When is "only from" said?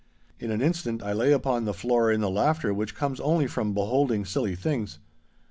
3.19-3.75